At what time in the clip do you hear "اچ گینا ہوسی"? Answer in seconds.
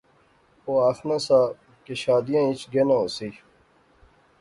2.49-3.29